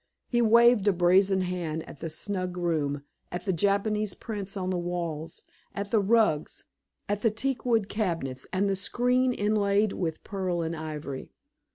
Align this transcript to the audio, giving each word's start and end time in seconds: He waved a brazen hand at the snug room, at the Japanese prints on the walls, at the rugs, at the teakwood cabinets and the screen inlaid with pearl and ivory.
He 0.27 0.41
waved 0.41 0.87
a 0.87 0.93
brazen 0.93 1.41
hand 1.41 1.83
at 1.87 1.99
the 1.99 2.09
snug 2.09 2.57
room, 2.57 3.03
at 3.31 3.45
the 3.45 3.53
Japanese 3.53 4.15
prints 4.15 4.57
on 4.57 4.71
the 4.71 4.77
walls, 4.79 5.43
at 5.75 5.91
the 5.91 5.99
rugs, 5.99 6.65
at 7.07 7.21
the 7.21 7.29
teakwood 7.29 7.87
cabinets 7.87 8.47
and 8.51 8.67
the 8.67 8.75
screen 8.75 9.31
inlaid 9.31 9.93
with 9.93 10.23
pearl 10.23 10.63
and 10.63 10.75
ivory. 10.75 11.29